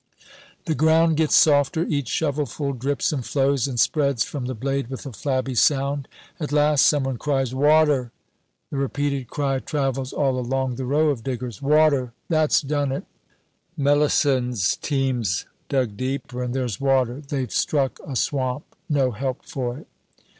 [0.65, 5.05] The ground gets softer; each shovelful drips and flows, and spreads from the blade with
[5.05, 6.07] a flabby sound.
[6.39, 8.11] At last some one cries, "Water!"
[8.71, 13.05] The repeated cry travels all along the row of diggers "Water that's done it!"
[13.77, 17.19] "Melusson's team's dug deeper, and there's water.
[17.21, 19.87] They've struck a swamp." "No help for it."